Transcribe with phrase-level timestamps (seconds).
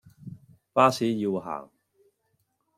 [0.73, 1.69] 巴士要行